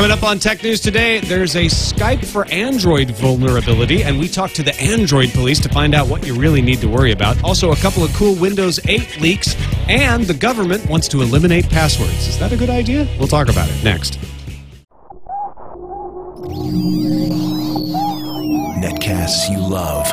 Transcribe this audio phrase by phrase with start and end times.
[0.00, 4.50] Coming up on Tech News today, there's a Skype for Android vulnerability, and we talk
[4.52, 7.44] to the Android police to find out what you really need to worry about.
[7.44, 9.54] Also, a couple of cool Windows 8 leaks,
[9.90, 12.28] and the government wants to eliminate passwords.
[12.28, 13.06] Is that a good idea?
[13.18, 14.18] We'll talk about it next.
[18.80, 20.08] Netcasts you love.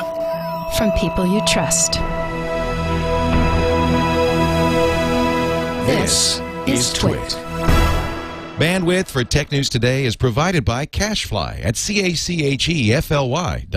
[0.75, 1.93] From people you trust.
[5.87, 7.46] This is Twit.
[8.57, 13.67] Bandwidth for Tech News Today is provided by CacheFly at C-A-C-H-E-F-L-Y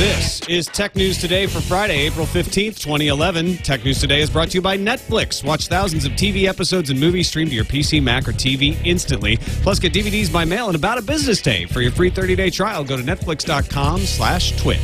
[0.00, 3.58] This is Tech News Today for Friday, April 15th, 2011.
[3.58, 5.44] Tech News Today is brought to you by Netflix.
[5.44, 9.36] Watch thousands of TV episodes and movies streamed to your PC, Mac, or TV instantly.
[9.60, 11.66] Plus, get DVDs by mail in about a business day.
[11.66, 14.80] For your free 30-day trial, go to netflix.com slash twit.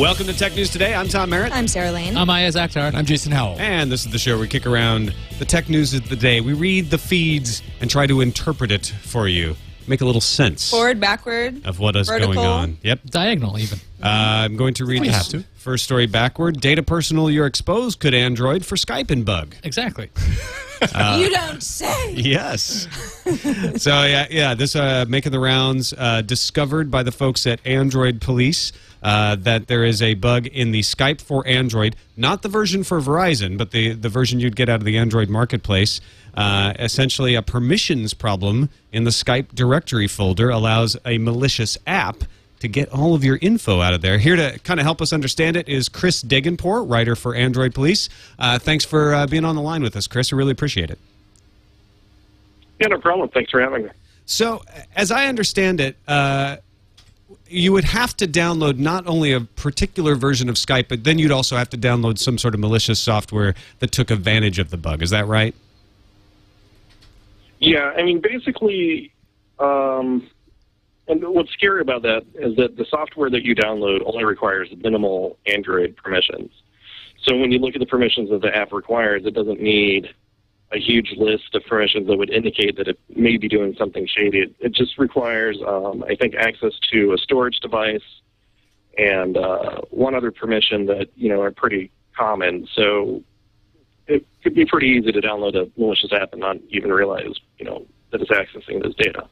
[0.00, 0.94] Welcome to Tech News Today.
[0.94, 1.54] I'm Tom Merritt.
[1.54, 2.16] I'm Sarah Lane.
[2.16, 2.94] I'm Iyaz Akhtar.
[2.94, 3.58] I'm Jason Howell.
[3.58, 6.40] And this is the show where we kick around the tech news of the day.
[6.40, 9.56] We read the feeds and try to interpret it for you.
[9.88, 11.64] Make a little sense Forward, backward.
[11.66, 12.34] of what is vertical.
[12.34, 12.78] going on.
[12.82, 13.04] Yep.
[13.06, 13.78] Diagonal, even.
[14.02, 14.06] Uh,
[14.44, 15.44] I'm going to read We this have to.
[15.56, 16.60] first story backward.
[16.60, 19.56] Data personal you're exposed could Android for Skype and bug.
[19.64, 20.10] Exactly.
[21.16, 22.12] you don't say.
[22.12, 22.86] Yes.
[23.82, 24.54] so yeah, yeah.
[24.54, 25.92] This uh, making the rounds.
[25.96, 30.70] Uh, discovered by the folks at Android Police uh, that there is a bug in
[30.70, 34.68] the Skype for Android, not the version for Verizon, but the the version you'd get
[34.68, 36.00] out of the Android marketplace.
[36.38, 42.22] Uh, essentially, a permissions problem in the Skype directory folder allows a malicious app
[42.60, 44.18] to get all of your info out of there.
[44.18, 48.08] Here to kind of help us understand it is Chris Dehghanpoor, writer for Android Police.
[48.38, 50.32] Uh, thanks for uh, being on the line with us, Chris.
[50.32, 51.00] I really appreciate it.
[52.78, 53.28] Yeah, no problem.
[53.30, 53.90] Thanks for having me.
[54.24, 54.62] So,
[54.94, 56.58] as I understand it, uh,
[57.48, 61.32] you would have to download not only a particular version of Skype, but then you'd
[61.32, 65.02] also have to download some sort of malicious software that took advantage of the bug.
[65.02, 65.52] Is that right?
[67.58, 69.12] Yeah, I mean, basically,
[69.58, 70.28] um,
[71.08, 75.38] and what's scary about that is that the software that you download only requires minimal
[75.46, 76.50] Android permissions.
[77.24, 80.08] So when you look at the permissions that the app requires, it doesn't need
[80.70, 84.40] a huge list of permissions that would indicate that it may be doing something shady.
[84.40, 88.02] It, it just requires, um, I think, access to a storage device
[88.98, 92.68] and uh, one other permission that you know are pretty common.
[92.74, 93.22] So
[94.08, 97.64] it could be pretty easy to download a malicious app and not even realize, you
[97.64, 99.26] know, that it's accessing this data.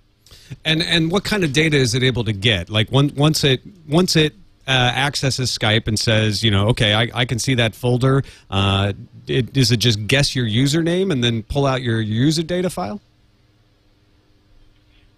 [0.64, 2.68] And and what kind of data is it able to get?
[2.68, 4.34] Like one, once it once it
[4.68, 8.22] uh, accesses Skype and says, you know, okay, I, I can see that folder.
[8.50, 8.92] Uh,
[9.26, 13.00] it, does it just guess your username and then pull out your user data file?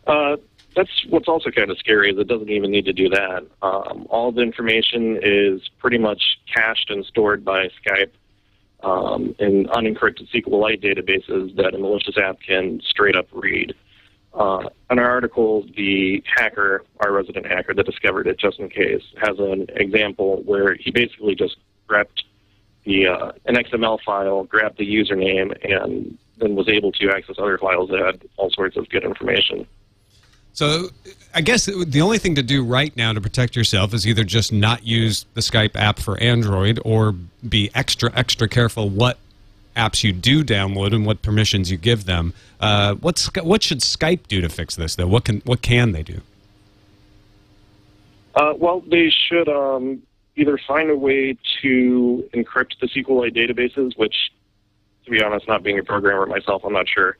[0.06, 0.36] Uh,
[0.76, 3.44] that's what's also kind of scary is it doesn't even need to do that.
[3.62, 6.22] Um, all the information is pretty much
[6.54, 8.10] cached and stored by Skype
[8.82, 13.74] um, in unencrypted SQLite databases that a malicious app can straight up read.
[14.34, 19.02] Uh, in our article, the hacker, our resident hacker that discovered it just in case,
[19.20, 21.56] has an example where he basically just
[21.86, 22.24] grabbed
[22.84, 27.58] the uh, an XML file, grabbed the username, and then was able to access other
[27.58, 29.66] files that had all sorts of good information.
[30.58, 30.88] So
[31.32, 34.52] I guess the only thing to do right now to protect yourself is either just
[34.52, 37.14] not use the Skype app for Android or
[37.48, 39.18] be extra, extra careful what
[39.76, 42.34] apps you do download and what permissions you give them.
[42.58, 45.06] Uh, what's, what should Skype do to fix this, though?
[45.06, 46.22] What can, what can they do?
[48.34, 50.02] Uh, well, they should um,
[50.34, 54.16] either find a way to encrypt the SQLite databases, which,
[55.04, 57.16] to be honest, not being a programmer myself, I'm not sure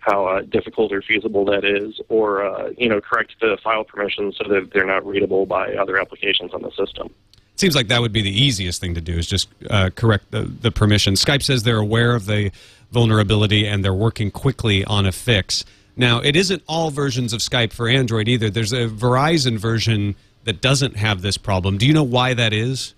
[0.00, 4.36] how uh, difficult or feasible that is, or uh, you know, correct the file permissions
[4.36, 7.10] so that they're not readable by other applications on the system.
[7.56, 10.44] Seems like that would be the easiest thing to do is just uh, correct the,
[10.44, 11.22] the permissions.
[11.22, 12.50] Skype says they're aware of the
[12.90, 15.64] vulnerability and they're working quickly on a fix.
[15.94, 18.48] Now, it isn't all versions of Skype for Android either.
[18.48, 21.76] There's a Verizon version that doesn't have this problem.
[21.76, 22.94] Do you know why that is?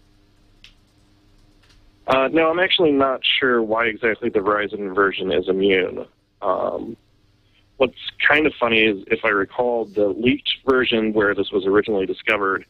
[2.06, 6.06] Uh, no, I'm actually not sure why exactly the Verizon version is immune.
[6.42, 6.96] Um,
[7.76, 12.06] what's kind of funny is, if I recall, the leaked version where this was originally
[12.06, 12.64] discovered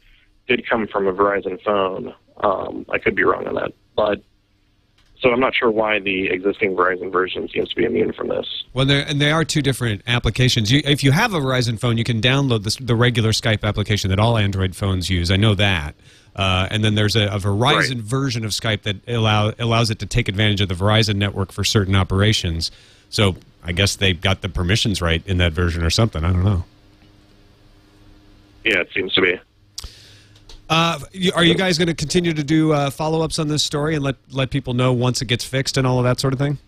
[0.48, 2.14] did come from a Verizon phone.
[2.38, 4.22] Um, I could be wrong on that, but
[5.20, 8.64] so I'm not sure why the existing Verizon version seems to be immune from this.
[8.74, 10.72] Well, there and they are two different applications.
[10.72, 14.10] You, if you have a Verizon phone, you can download this, the regular Skype application
[14.10, 15.30] that all Android phones use.
[15.30, 15.94] I know that.
[16.34, 17.96] Uh, and then there's a, a Verizon Right.
[17.98, 21.62] version of Skype that allow, allows it to take advantage of the Verizon network for
[21.62, 22.70] certain operations.
[23.10, 26.25] So I guess they got the permissions right in that version or something.
[26.25, 26.64] I don't know.
[28.64, 29.41] yeah, it seems to be.
[30.69, 30.99] Uh,
[31.35, 34.03] are you guys going to continue to do uh, follow ups on this story and
[34.03, 36.59] let let people know once it gets fixed and all of that sort of thing?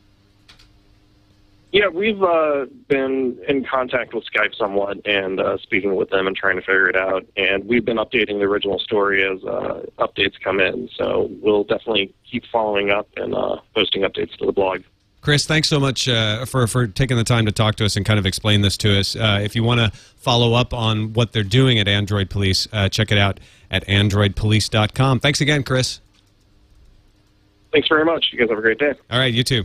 [1.74, 6.36] Yeah, we've uh, been in contact with Skype somewhat and uh, speaking with them and
[6.36, 7.26] trying to figure it out.
[7.36, 10.88] And we've been updating the original story as uh, updates come in.
[10.94, 14.82] So we'll definitely keep following up and uh, posting updates to the blog.
[15.24, 18.04] Chris, thanks so much uh, for for taking the time to talk to us and
[18.04, 19.16] kind of explain this to us.
[19.16, 22.90] Uh, if you want to follow up on what they're doing at Android Police, uh,
[22.90, 23.40] check it out
[23.70, 25.20] at androidpolice.com.
[25.20, 26.00] Thanks again, Chris.
[27.72, 28.26] Thanks very much.
[28.32, 28.92] You guys have a great day.
[29.10, 29.64] All right, you too.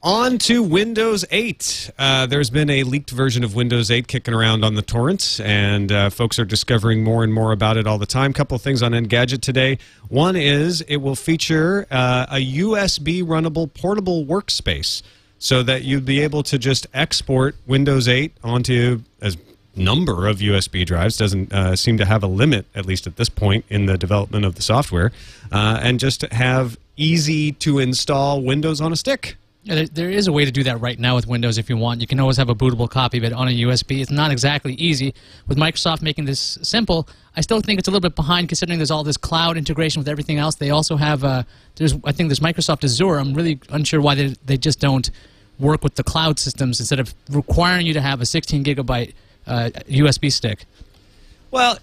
[0.00, 1.90] On to Windows 8.
[1.98, 5.90] Uh, there's been a leaked version of Windows 8 kicking around on the torrents, and
[5.90, 8.32] uh, folks are discovering more and more about it all the time.
[8.32, 9.76] Couple of things on Engadget today.
[10.08, 15.02] One is it will feature uh, a USB runnable portable workspace
[15.40, 19.32] so that you'd be able to just export Windows 8 onto a
[19.74, 21.16] number of USB drives.
[21.16, 24.44] Doesn't uh, seem to have a limit, at least at this point in the development
[24.44, 25.10] of the software,
[25.50, 29.36] uh, and just have easy to install Windows on a stick.
[29.68, 32.00] There, is a way to do that right now with Windows if you want.
[32.00, 34.00] You can always have a bootable copy it on a USB.
[34.00, 35.12] It's not exactly easy.
[35.46, 37.06] With Microsoft making this simple,
[37.36, 40.08] I still think it's a little bit behind considering there's all this cloud integration with
[40.08, 40.54] everything else.
[40.54, 41.42] They also have, uh,
[41.76, 43.16] there's I think there's Microsoft Azure.
[43.18, 45.10] I'm really unsure why they, they just don't
[45.58, 49.12] work with the cloud systems instead of requiring you to have a 16 gigabyte
[49.46, 50.64] uh, USB stick.
[51.50, 51.78] Well,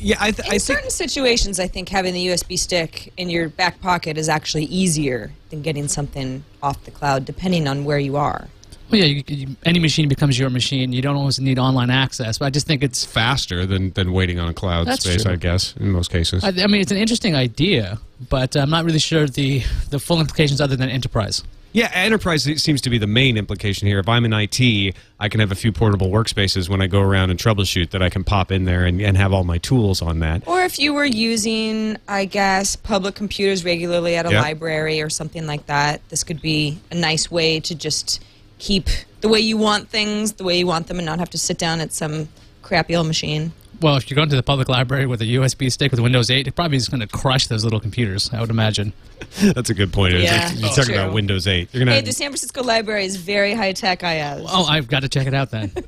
[0.00, 3.30] yeah, I, th- In I think certain situations, I think having the USB stick in
[3.30, 7.98] your back pocket is actually easier than getting something off the cloud, depending on where
[7.98, 8.48] you are.
[8.90, 10.92] Well, yeah, you, you, any machine becomes your machine.
[10.92, 14.40] You don't always need online access, but I just think it's faster than, than waiting
[14.40, 15.32] on a cloud That's space, true.
[15.32, 16.42] I guess, in most cases.
[16.42, 17.98] I, I mean, it's an interesting idea,
[18.28, 21.44] but I'm not really sure the the full implications other than enterprise.
[21.72, 24.00] Yeah, enterprise seems to be the main implication here.
[24.00, 27.30] If I'm in IT, I can have a few portable workspaces when I go around
[27.30, 30.18] and troubleshoot that I can pop in there and, and have all my tools on
[30.18, 30.42] that.
[30.48, 34.40] Or if you were using, I guess, public computers regularly at a Yeah.
[34.40, 38.20] library or something like that, this could be a nice way to just
[38.58, 38.88] keep
[39.20, 41.56] the way you want things, the way you want them, and not have to sit
[41.56, 42.28] down at some
[42.62, 43.52] crappy old machine.
[43.80, 46.46] Well, if you're going to the public library with a USB stick with Windows 8,
[46.46, 48.30] it probably is going to crush those little computers.
[48.32, 48.92] I would imagine.
[49.42, 50.14] That's a good point.
[50.14, 51.02] Yeah, you're that's talking true.
[51.02, 51.68] about Windows 8.
[51.72, 54.46] You're gonna Hey, the San Francisco Library is very high tech, IS.
[54.48, 55.72] Oh, I've got to check it out then.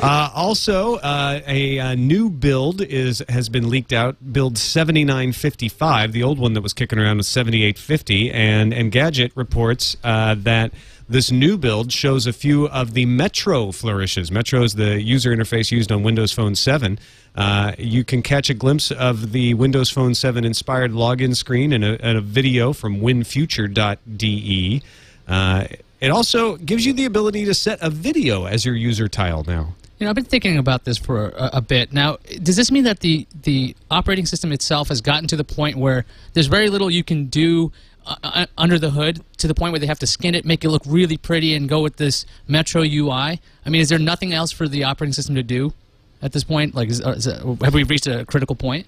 [0.00, 4.16] Uh, also, uh, a, uh new build is has been leaked out.
[4.32, 6.12] Build 7955.
[6.12, 8.32] The old one that was kicking around was 7850.
[8.32, 10.72] And Engadget reports uh, that
[11.08, 14.30] this new build shows a few of the Metro flourishes.
[14.30, 16.98] Metro is the user interface used on Windows Phone 7.
[17.34, 21.84] Uh, you can catch a glimpse of the Windows Phone 7 inspired login screen and
[21.84, 24.82] a, a video from winfuture.de.
[25.28, 25.64] Uh,
[26.00, 29.74] it also gives you the ability to set a video as your user tile now.
[29.98, 31.92] You know, I've been thinking about this for a, a bit.
[31.92, 35.76] Now, does this mean that the, the operating system itself has gotten to the point
[35.76, 37.70] where there's very little you can do
[38.06, 40.64] uh, uh, under the hood to the point where they have to skin it, make
[40.64, 43.40] it look really pretty, and go with this Metro UI?
[43.64, 45.72] I mean, is there nothing else for the operating system to do
[46.20, 46.74] at this point?
[46.74, 48.86] Like, is, uh, is it, have we reached a critical point?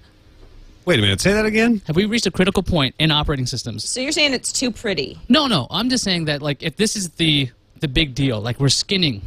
[0.85, 1.81] Wait a minute, say that again?
[1.87, 3.87] Have we reached a critical point in operating systems?
[3.89, 5.19] So you're saying it's too pretty?
[5.27, 5.65] No, no.
[5.71, 9.21] I'm just saying that like if this is the the big deal, like we're skinning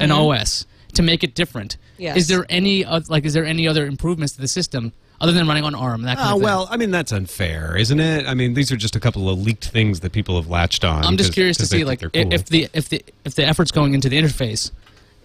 [0.00, 1.76] an OS to make it different.
[1.98, 2.16] Yes.
[2.16, 5.46] Is there any oth- like is there any other improvements to the system other than
[5.46, 6.02] running on ARM?
[6.02, 6.42] That kind Oh, of thing?
[6.44, 8.26] well, I mean, that's unfair, isn't it?
[8.26, 11.04] I mean, these are just a couple of leaked things that people have latched on.
[11.04, 12.32] I'm just curious to see like they're i- cool.
[12.34, 14.70] if the if the if the effort's going into the interface,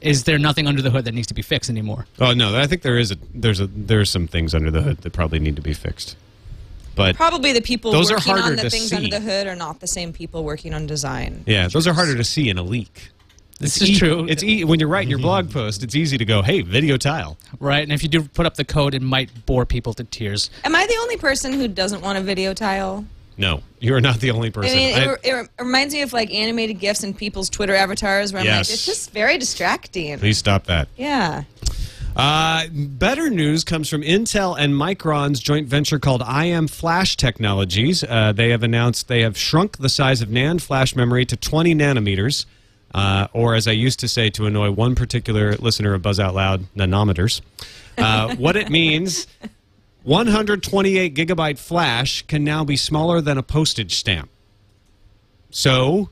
[0.01, 2.05] is there nothing under the hood that needs to be fixed anymore?
[2.19, 4.99] Oh, no, I think there is a, there's a, there's some things under the hood
[4.99, 6.15] that probably need to be fixed.
[6.95, 8.95] But Probably the people Those are working harder on the things see.
[8.95, 11.43] under the hood are not the same people working on design.
[11.47, 13.09] yeah, those are harder to see in a leak.
[13.59, 14.25] This It's is e- true.
[14.29, 17.37] It's e- when you're writing your blog post, it's easy to go, "Hey, video tile."
[17.59, 20.49] right, and if you do put up the code, it might bore people to tears.
[20.63, 23.05] Am I the only person who doesn't want a video tile?
[23.37, 24.77] No, you are not the only I person.
[24.77, 28.39] mean, I- it, it reminds me of like animated gifs and people's Twitter avatars where
[28.41, 28.69] I'm Yes.
[28.69, 30.17] like, it's just very distracting.
[30.19, 30.87] please stop that.
[30.97, 31.43] Yeah.
[32.15, 38.03] Uh, better news comes from Intel and Micron's joint venture called IM Flash Technologies.
[38.03, 41.73] Uh, they have announced they have shrunk the size of NAND flash memory to 20
[41.75, 42.45] nanometers,
[42.93, 46.35] uh, or as I used to say to annoy one particular listener of Buzz Out
[46.35, 47.41] Loud, nanometers.
[47.97, 49.27] Uh, what it means
[50.03, 54.29] 128 gigabyte flash can now be smaller than a postage stamp.
[55.51, 56.09] So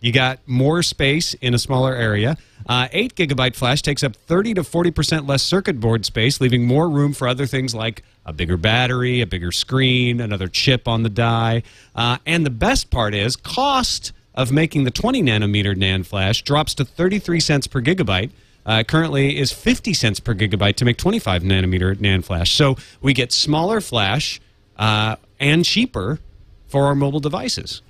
[0.00, 2.36] you got more space in a smaller area.
[2.68, 6.88] Uh, 8 gigabyte flash takes up 30 to 40% less circuit board space, leaving more
[6.88, 11.08] room for other things like a bigger battery, a bigger screen, another chip on the
[11.08, 11.62] die.
[11.94, 16.72] Uh, and the best part is cost of making the 20 nanometer NAND flash drops
[16.74, 18.30] to 33 cents per gigabyte.
[18.64, 22.52] uh, currently is 50 cents per gigabyte to make 25 nanometer NAND flash.
[22.52, 24.40] So we get smaller flash
[24.76, 26.20] uh, and cheaper
[26.66, 27.82] for our mobile devices.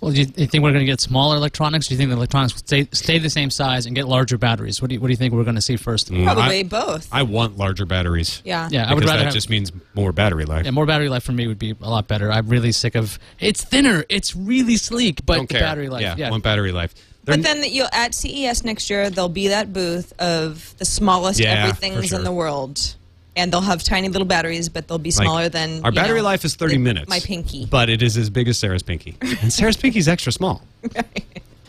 [0.00, 1.88] Well, do you, you think we're going to get smaller electronics?
[1.88, 4.80] Do you think the electronics will stay, stay the same size and get larger batteries?
[4.80, 6.10] What do you, what do you think we're going to see first?
[6.10, 7.08] Mm, Probably I- both.
[7.12, 8.40] I want larger batteries.
[8.44, 8.68] yeah.
[8.70, 10.64] Yeah, I would because rather that have, just means more battery life.
[10.64, 12.32] yeah, more battery life for me would be a lot better.
[12.32, 15.62] I'm really sick of it's thinner, it's really sleek, but Don't the care.
[15.62, 16.02] battery life.
[16.02, 16.94] Yeah, Yeah, want battery life.
[17.24, 21.38] They're- But then you'll at CES next year there'll be that booth of the smallest
[21.40, 22.18] Yeah, everything's sure.
[22.18, 22.96] in the world,
[23.36, 26.24] and they'll have tiny little batteries, but they'll be like, smaller than our battery know,
[26.24, 27.08] life is 30 the- minutes.
[27.08, 27.66] My pinky.
[27.66, 30.62] but it is as big as Sarah's pinky, and Sarah's pinky's extra small.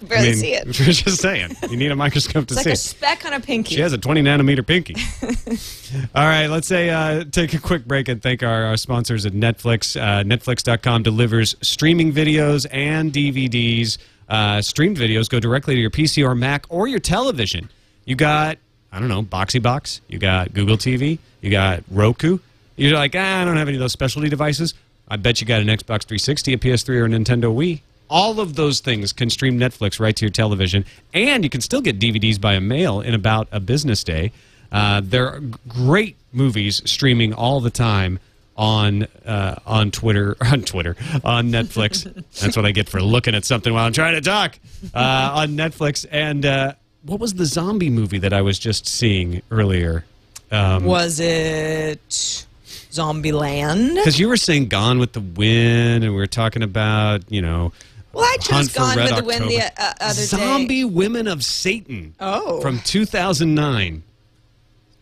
[0.02, 0.66] Barely I mean, see it.
[0.80, 3.40] We're just saying, you need a microscope to It's like see a speck on a
[3.40, 3.76] pinky.
[3.76, 4.96] She has a 20 nanometer pinky.
[6.16, 9.34] All right, let's say uh, take a quick break and thank our, our sponsors at
[9.34, 10.00] Netflix.
[10.00, 14.00] Uh, Netflix.com delivers streaming videos and DVDs.
[14.28, 17.70] Uh, streamed videos go directly to your PC or Mac or your television.
[18.06, 18.58] You got,
[18.92, 20.02] I don't know, Boxee Box.
[20.08, 21.20] You got Google TV.
[21.42, 22.40] You got Roku.
[22.76, 24.74] You're like, ah, I don't have any of those specialty devices.
[25.08, 27.82] I bet you got an Xbox 360, a PS3, or a Nintendo Wii.
[28.10, 31.82] All of those things can stream Netflix right to your television, and you can still
[31.82, 34.32] get DVDs by mail in about a business day.
[34.72, 38.20] Uh, there are great movies streaming all the time
[38.58, 42.04] on uh, on Twitter on Twitter on Netflix.
[42.40, 44.58] That's what I get for looking at something while I'm trying to talk
[44.94, 46.06] uh, on Netflix.
[46.10, 50.06] And uh, what was the zombie movie that I was just seeing earlier?
[50.52, 52.46] Um, Was it
[52.92, 53.96] Zombieland?
[53.96, 57.72] Because you were saying Gone with the Wind, and we were talking about you know.
[58.14, 59.74] Well, I chose Gone with the Wind the October.
[59.78, 60.86] uh, other Zombie day.
[60.86, 62.14] Women of Satan.
[62.20, 62.60] Oh.
[62.60, 64.04] From 2009.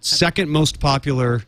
[0.01, 1.43] Second most popular,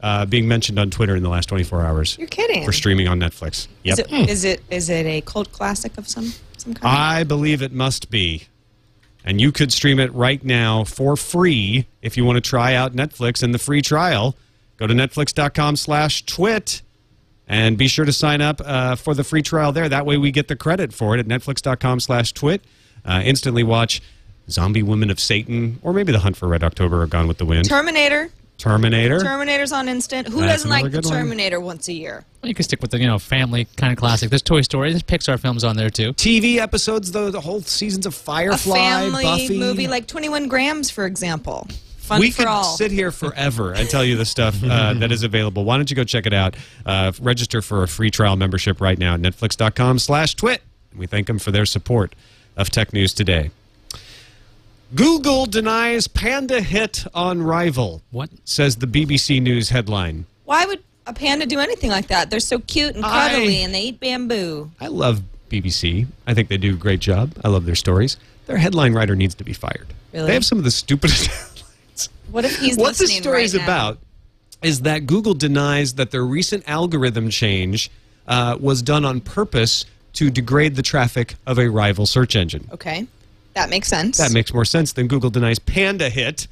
[0.00, 2.16] uh, being mentioned on Twitter in the last 24 hours.
[2.18, 2.64] You're kidding.
[2.64, 3.68] For streaming on Netflix.
[3.84, 3.98] Yep.
[3.98, 6.96] Is it, is it is it a cult classic of some some kind?
[6.96, 8.44] I believe it must be.
[9.24, 12.92] And you could stream it right now for free if you want to try out
[12.92, 14.36] Netflix and the free trial.
[14.76, 16.82] Go to netflix.com slash twit
[17.48, 19.88] and be sure to sign up uh, for the free trial there.
[19.88, 22.62] That way we get the credit for it at netflix.com slash twit.
[23.04, 24.02] Uh, instantly watch
[24.50, 27.44] Zombie Women of Satan or maybe The Hunt for Red October or Gone with the
[27.46, 27.68] Wind.
[27.68, 28.30] Terminator.
[28.58, 29.20] Terminator.
[29.20, 30.28] Terminator's on instant.
[30.28, 31.14] Who That's doesn't like the good one.
[31.14, 32.24] Terminator once a year?
[32.42, 34.30] Well, you can stick with the you know family kind of classic.
[34.30, 34.90] There's Toy Story.
[34.90, 36.12] There's Pixar films on there too.
[36.14, 39.58] TV episodes, though, the whole seasons of A Firefly, family Buffy.
[39.58, 41.66] movie like 21 Grams, for example.
[41.98, 42.76] Fun we for could all.
[42.76, 45.64] sit here forever and tell you the stuff uh, that is available.
[45.64, 46.54] Why don't you go check it out?
[46.84, 50.60] Uh, register for a free trial membership right now at netflix.com slash twit.
[50.94, 52.14] We thank them for their support
[52.56, 53.50] of Tech News Today.
[54.94, 58.30] Google denies Panda hit on rival, What?
[58.44, 60.24] says the BBC News headline.
[60.44, 62.30] Why would a panda do anything like that?
[62.30, 64.70] They're so cute and I- cuddly, and they eat bamboo.
[64.80, 66.06] I love BBC.
[66.26, 67.32] I think they do a great job.
[67.44, 68.16] I love their stories.
[68.46, 69.88] Their headline writer needs to be fired.
[70.12, 70.28] Really?
[70.28, 72.08] They have some of the stupidest headlines.
[72.30, 73.64] What if he's what this story is now?
[73.64, 73.98] about
[74.62, 77.90] is that Google denies that their recent algorithm change
[78.28, 79.84] uh, was done on purpose
[80.14, 82.68] to degrade the traffic of a rival search engine.
[82.72, 83.06] Okay,
[83.54, 84.18] that makes sense.
[84.18, 86.46] That makes more sense than Google denies Panda hit.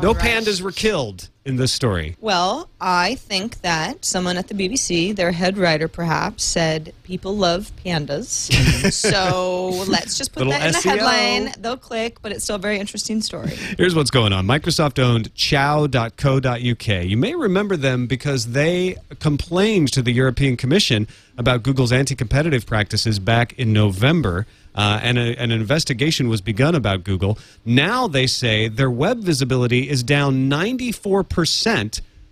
[0.00, 0.22] No right.
[0.22, 2.16] pandas were killed in this story.
[2.20, 7.72] Well, I think that someone at the BBC, their head writer perhaps, said people love
[7.84, 8.52] pandas.
[8.92, 11.52] so let's just put Little that in the headline.
[11.58, 13.50] They'll click, but it's still a very interesting story.
[13.78, 14.46] Here's what's going on.
[14.46, 16.88] Microsoft owned ciao.co.uk.
[17.04, 22.66] You may remember them because they complained to the European Commission about Google's anti competitive
[22.66, 24.46] practices back in November.
[24.72, 27.36] Uh, and a, an investigation was begun about Google.
[27.64, 31.28] Now they say their web visibility is down 94%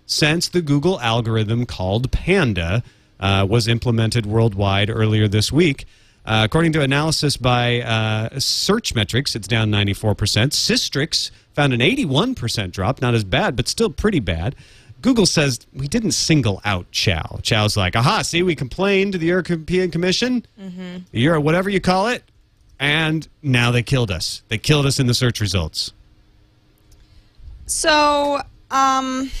[0.05, 2.83] since the Google algorithm called Panda
[3.19, 5.85] uh, was implemented worldwide earlier this week.
[6.25, 10.15] Uh, according to analysis by uh, Search Metrics, it's down 94%.
[10.51, 14.55] Sistrix found an 81% drop, not as bad, but still pretty bad.
[15.01, 17.39] Google says we didn't single out Ciao.
[17.41, 20.97] Ciao's like, aha, see, we complained to the European Commission, mm-hmm.
[21.11, 22.23] Euro, whatever you call it,
[22.79, 24.43] and now they killed us.
[24.49, 25.93] They killed us in the search results.
[27.65, 28.41] So,
[28.71, 29.31] um,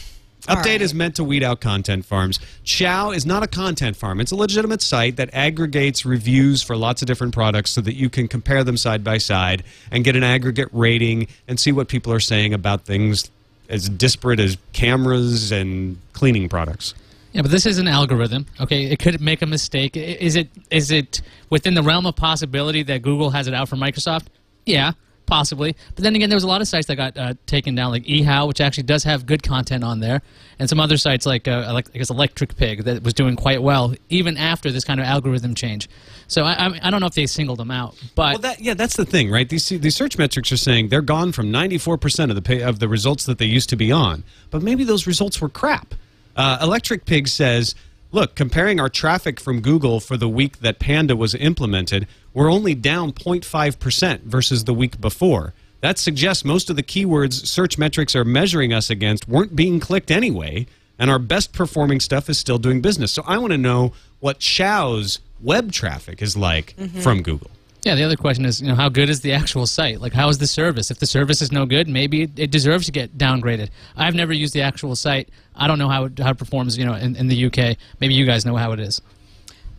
[0.43, 0.81] Update right.
[0.81, 2.39] is meant to weed out content farms.
[2.63, 4.19] Ciao is not a content farm.
[4.19, 8.09] It's a legitimate site that aggregates reviews for lots of different products so that you
[8.09, 12.13] can compare them side by side and get an aggregate rating and see what people
[12.13, 13.29] are saying about things
[13.67, 16.95] as disparate as cameras and cleaning products.
[17.33, 18.47] Yeah, but this is an algorithm.
[18.59, 19.95] Okay, it could make a mistake.
[19.95, 21.21] Is it is it
[21.51, 24.25] within the realm of possibility that Google has it out for Microsoft?
[24.65, 24.93] Yeah,
[25.29, 25.75] possibly.
[25.95, 28.03] But then again, there was a lot of sites that got uh, taken down, like
[28.03, 30.21] eHow, which actually does have good content on there,
[30.57, 33.61] and some other sites like, uh, like I guess Electric Pig that was doing quite
[33.61, 35.87] well even after this kind of algorithm change.
[36.27, 38.95] So I, I, don't know if they singled them out, but Well, that, yeah, that's
[38.95, 39.47] the thing, right?
[39.47, 42.87] These these search metrics are saying they're gone from 94% of the pay, of the
[42.87, 45.95] results that they used to be on, but maybe those results were crap.
[46.35, 47.75] Uh, Electric Pig says,
[48.11, 52.75] look, comparing our traffic from Google for the week that Panda was implemented, we're only
[52.75, 55.53] down 0.5% versus the week before.
[55.81, 60.11] That suggests most of the keywords search metrics are measuring us against weren't being clicked
[60.11, 63.11] anyway, and our best performing stuff is still doing business.
[63.11, 66.99] So I want to know what Ciao's web traffic is like mm-hmm.
[66.99, 67.51] from Google.
[67.83, 70.01] Yeah, the other question is, you know, how good is the actual site?
[70.01, 70.91] Like, how is the service?
[70.91, 73.69] If the service is no good, maybe it, it deserves to get downgraded.
[73.95, 75.29] I've never used the actual site.
[75.55, 77.77] I don't know how it, how it performs, you know, in, in the UK.
[78.01, 79.01] Maybe you guys know how it is.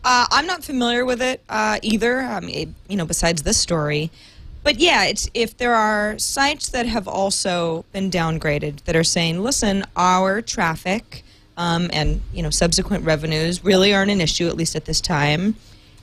[0.02, 2.22] Uh, I'm not familiar with it uh, either.
[2.40, 4.10] Mean, it- you know, besides this story,
[4.62, 9.42] but yeah, it's if there are sites that have also been downgraded that are saying,
[9.42, 11.22] listen, our traffic
[11.58, 15.56] um, and you know subsequent revenues really aren't an issue at least at this time,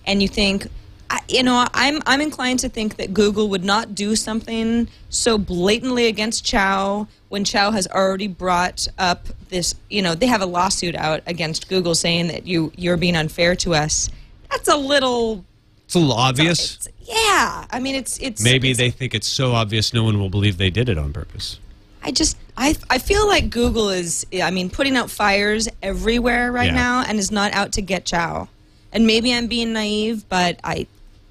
[0.05, 0.67] and you think.
[1.09, 5.37] I, you know, I'm I'm inclined to think that Google would not do something so
[5.37, 9.75] blatantly against Ciao when Ciao has already brought up this.
[9.89, 13.55] You know, they have a lawsuit out against Google saying that you you're being unfair
[13.57, 14.09] to us.
[14.51, 15.43] That's a little.
[15.85, 16.75] It's a little obvious.
[16.75, 20.19] It's, yeah, I mean, it's it's Maybe it's- they think it's so obvious no one
[20.19, 21.59] will believe they did it on purpose.
[22.03, 26.67] I just I I feel like Google is I mean putting out fires everywhere right
[26.67, 26.75] Yeah.
[26.75, 28.49] now and is not out to get Ciao.
[28.91, 30.87] And maybe I'm being naive, but I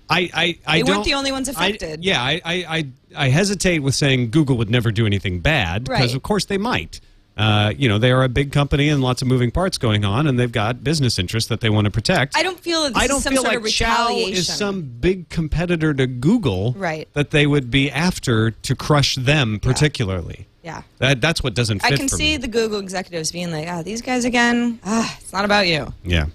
[0.08, 2.04] I, I, I They weren't the only ones I- affected.
[2.04, 2.86] yeah, I, I, I,
[3.16, 6.14] I hesitate with saying Google would never do anything bad because, Right.
[6.14, 7.00] of course, they might.
[7.36, 10.26] Uh, you know, they are a big company and lots of moving parts going on,
[10.26, 12.34] and they've got business interests that they want to protect.
[12.34, 14.32] I don't feel I don't feel sort like of Ciao retaliation.
[14.38, 17.08] is some big competitor to Google Right.
[17.12, 20.46] that they would be after to crush them particularly.
[20.62, 20.80] yeah.
[20.96, 22.36] That, that's what doesn't fit I can see me.
[22.38, 24.80] the Google executives being like, "Ah, these guys again.
[24.82, 26.26] Ah, it's not about you." Yeah.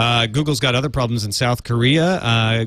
[0.00, 2.14] Uh, Google's got other problems in South Korea.
[2.22, 2.64] Uh,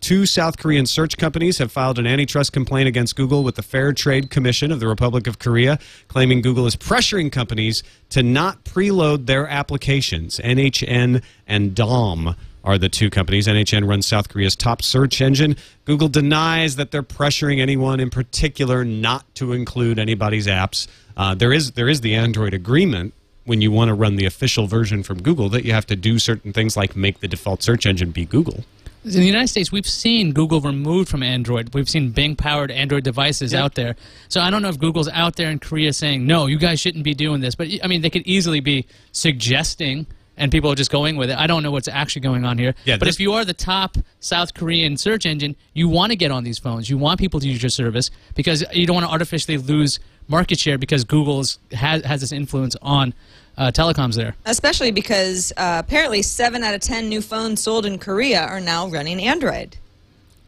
[0.00, 3.92] two South Korean search companies have filed an antitrust complaint against Google with the Fair
[3.92, 9.26] Trade Commission of the Republic of Korea, claiming Google is pressuring companies to not preload
[9.26, 10.38] their applications.
[10.38, 13.48] NHN and Daum are the two companies.
[13.48, 15.56] NHN runs South Korea's top search engine.
[15.86, 20.86] Google denies that they're pressuring anyone in particular not to include anybody's apps.
[21.16, 23.12] Uh, there is there is the Android agreement
[23.46, 26.18] when you want to run the official version from Google that you have to do
[26.18, 28.64] certain things like make the default search engine be Google.
[29.04, 31.72] In the United States, we've seen Google removed from Android.
[31.72, 33.62] We've seen Bing-powered Android devices Yeah.
[33.62, 33.94] out there.
[34.28, 37.04] So I don't know if Google's out there in Korea saying, "No, you guys shouldn't
[37.04, 40.06] be doing this." But I mean, they could easily be suggesting,
[40.36, 41.38] and people are just going with it.
[41.38, 42.74] I don't know what's actually going on here.
[42.84, 46.16] Yeah, but this- if you are the top South Korean search engine, you want to
[46.16, 46.90] get on these phones.
[46.90, 50.58] You want people to use your service because you don't want to artificially lose market
[50.58, 53.14] share because Google is, has has this influence on
[53.56, 54.34] uh, telecoms there.
[54.44, 58.88] Especially because uh, apparently seven out of ten new phones sold in Korea are now
[58.88, 59.76] running Android.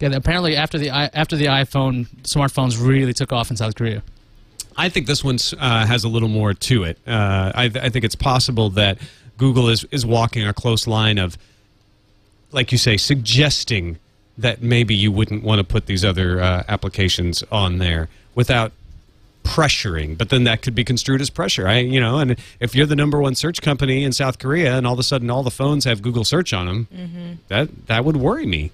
[0.00, 4.02] Yeah, apparently after the after the iPhone, smartphones really took off in South Korea.
[4.76, 6.98] I think this one uh, has a little more to it.
[7.04, 8.98] Uh, I, I think it's possible that
[9.36, 11.36] Google is, is walking a close line of,
[12.52, 13.98] like you say, suggesting
[14.38, 18.70] that maybe you wouldn't want to put these other uh, applications on there without
[19.48, 20.16] pressuring.
[20.18, 21.66] But then that could be construed as pressure.
[21.66, 24.86] I, you know, and if you're the number one search company in South Korea and
[24.86, 28.16] all of a sudden all the phones have Google search on them, that that would
[28.16, 28.70] worry me.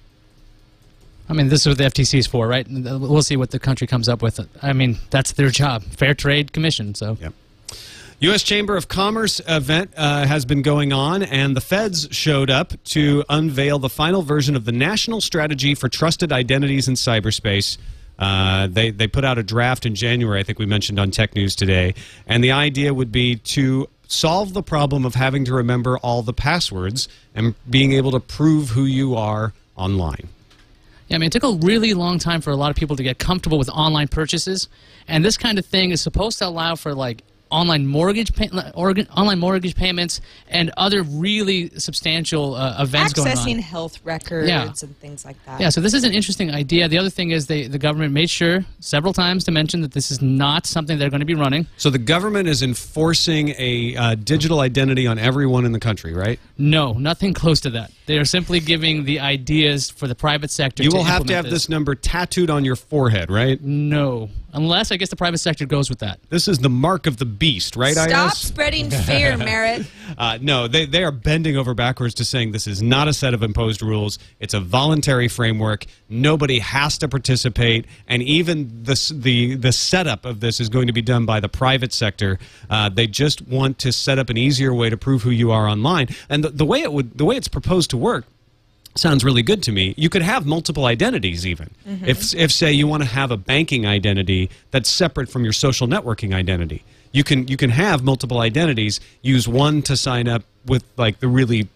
[1.27, 2.67] I mean, this is what the FTC is for, right?
[2.69, 4.39] We'll see what the country comes up with.
[4.61, 6.93] I mean, that's their job, Fair Trade Commission.
[6.93, 7.33] So Yep.
[8.19, 8.43] U.S.
[8.43, 13.23] Chamber of Commerce event uh, has been going on, and the feds showed up to
[13.27, 17.77] unveil the final version of the National Strategy for Trusted Identities in Cyberspace.
[18.17, 21.35] Uh, they, they put out a draft in January, I think we mentioned on Tech
[21.35, 21.93] News today,
[22.27, 26.33] and the idea would be to solve the problem of having to remember all the
[26.33, 30.29] passwords and being able to prove who you are online.
[31.07, 33.03] Yeah, I mean, it took a really long time for a lot of people to
[33.03, 34.67] get comfortable with online purchases,
[35.07, 37.21] and this kind of thing is supposed to allow for like
[37.55, 43.35] online mortgage pay- online mortgage payments and other really substantial uh, events going on.
[43.35, 44.63] Accessing health records Yeah.
[44.81, 45.59] and things like that.
[45.61, 46.87] Yeah, so this is an interesting idea.
[46.87, 50.11] The other thing is they, the government made sure several times to mention that this
[50.11, 51.67] is not something they're going to be running.
[51.77, 56.39] So the government is enforcing a uh, digital identity on everyone in the country, right?
[56.57, 57.91] No, nothing close to that.
[58.05, 60.83] They are simply giving the ideas for the private sector.
[60.83, 63.59] You to will have to implement have this number tattooed on your forehead, right?
[63.61, 66.19] No, unless I guess the private sector goes with that.
[66.29, 67.44] This is the mark of the beast,
[67.75, 67.95] right?
[67.95, 69.85] Stop spreading fear, Merritt.
[70.17, 73.33] Uh, no, they, they are bending over backwards to saying this is not a set
[73.33, 74.17] of imposed rules.
[74.39, 75.85] It's a voluntary framework.
[76.09, 80.93] Nobody has to participate, and even the the the setup of this is going to
[80.93, 82.39] be done by the private sector.
[82.69, 85.67] Uh, they just want to set up an easier way to prove who you are
[85.67, 88.25] online, and the, the way it would the way it's proposed to work
[88.95, 89.93] sounds really good to me.
[89.97, 91.69] You could have multiple identities even.
[91.85, 95.87] If if say you want to have a banking identity that's separate from your social
[95.87, 96.83] networking identity.
[97.15, 101.29] You can you can have multiple identities, use one to sign up with like the
[101.29, 101.69] really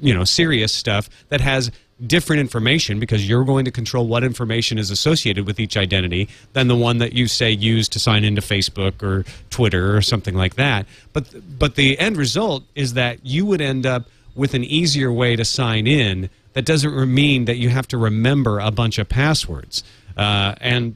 [0.00, 1.72] you know serious stuff that has
[2.06, 6.68] different information because you're going to control what information is associated with each identity than
[6.68, 10.54] the one that you say use to sign into Facebook or Twitter or something like
[10.54, 10.86] that.
[11.12, 11.26] But
[11.58, 15.44] but the end result is that you would end up with an easier way to
[15.44, 19.82] sign in that doesn't mean that you have to remember a bunch of passwords.
[20.16, 20.94] Uh, and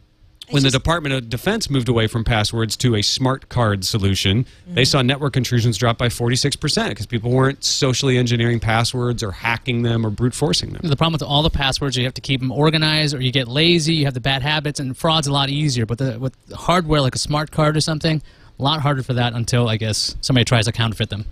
[0.50, 4.82] when the Department of Defense moved away from passwords to a smart card solution, they
[4.82, 4.84] mm-hmm.
[4.84, 10.04] saw network intrusions drop by 46% because people weren't socially engineering passwords or hacking them
[10.04, 10.80] or brute forcing them.
[10.82, 13.48] The problem with all the passwords, you have to keep them organized, or you get
[13.48, 13.94] lazy.
[13.94, 15.86] You have the bad habits, and fraud's a lot easier.
[15.86, 18.22] But the, with hardware like a smart card or something,
[18.58, 21.24] a lot harder for that until I guess somebody tries to counterfeit them.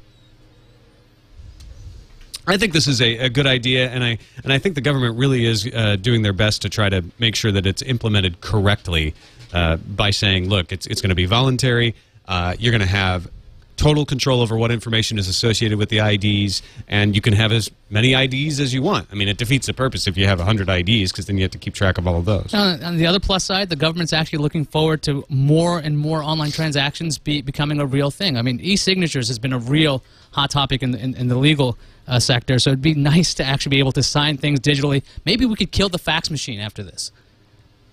[2.46, 5.16] I think this is a, a good idea, and I and I think the government
[5.16, 9.14] really is uh, doing their best to try to make sure that it's implemented correctly
[9.52, 11.94] uh, by saying, look, it's it's going to be voluntary.
[12.26, 13.28] Uh, you're going to have
[13.76, 17.70] total control over what information is associated with the IDs, and you can have as
[17.90, 19.08] many IDs as you want.
[19.10, 21.50] I mean, it defeats the purpose if you have 100 IDs because then you have
[21.52, 22.52] to keep track of all of those.
[22.52, 26.22] Now, on the other plus side, the government's actually looking forward to more and more
[26.22, 28.36] online transactions be, becoming a real thing.
[28.36, 32.18] I mean, e-signatures has been a real hot topic in in, in the legal uh,
[32.18, 35.02] sector, so it'd be nice to actually be able to sign things digitally.
[35.24, 37.12] Maybe we could kill the fax machine after this.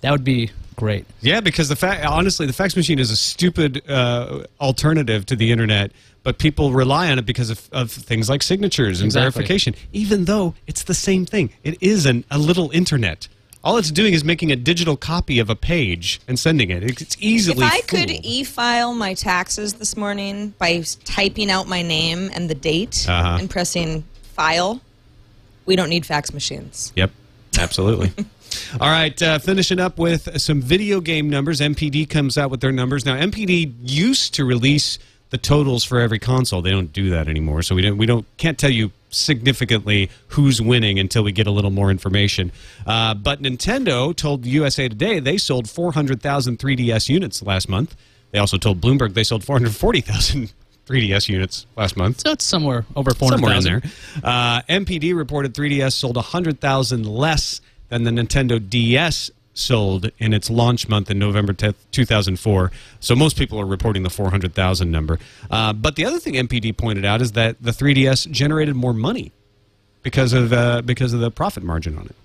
[0.02, 1.06] That would be great.
[1.22, 5.52] Yeah, because the fact, honestly, the fax machine is a stupid uh, alternative to the
[5.52, 5.92] internet,
[6.24, 9.32] but people rely on it because of, of things like signatures and Exactly.
[9.32, 9.76] verification.
[9.94, 13.28] Even though it's the same thing, it is an, a little internet.
[13.62, 16.82] All it's doing is making a digital copy of a page and sending it.
[16.82, 17.66] It's easily.
[17.66, 22.56] If I could e-file my taxes this morning by typing out my name and the
[22.56, 23.38] date Uh-huh.
[23.40, 24.80] and pressing file,
[25.66, 26.94] we don't need fax machines.
[26.96, 27.12] Yep,
[27.58, 28.14] absolutely.
[28.80, 31.60] All right, uh, finishing up with some video game numbers.
[31.60, 33.16] NPD comes out with their numbers now.
[33.16, 36.62] NPD used to release the totals for every console.
[36.62, 40.62] They don't do that anymore, so we don't we don't can't tell you significantly who's
[40.62, 42.52] winning until we get a little more information.
[42.86, 47.96] Uh, but Nintendo told USA Today they sold 400,000 3DS units last month.
[48.32, 50.54] They also told Bloomberg they sold 440,000
[50.86, 52.22] 3DS units last month.
[52.22, 53.64] So it's somewhere over 400,000.
[53.64, 53.92] Somewhere in there.
[54.24, 60.88] Uh, NPD reported 3DS sold 100,000 less than the Nintendo DS sold in its launch
[60.88, 62.72] month in November 10th, 2004.
[63.02, 65.20] So most people are reporting the 400,000 number.
[65.52, 69.32] Uh, but the other thing NPD pointed out is that the 3DS generated more money
[70.02, 72.16] because of uh, because of the profit margin on it.